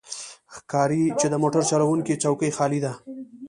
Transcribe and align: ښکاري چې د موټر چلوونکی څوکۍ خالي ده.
ښکاري 0.55 1.03
چې 1.19 1.27
د 1.29 1.35
موټر 1.43 1.61
چلوونکی 1.71 2.15
څوکۍ 2.23 2.51
خالي 2.57 2.79
ده. 2.85 2.93